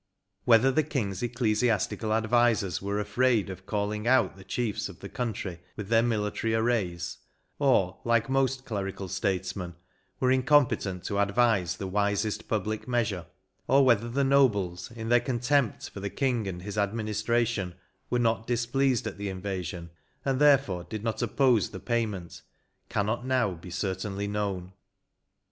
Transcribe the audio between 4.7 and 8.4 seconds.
of the country, with their military arrays; or, like